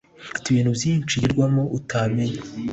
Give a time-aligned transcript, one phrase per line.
[0.31, 2.39] afite ibintu byishi yirirwamo utamenya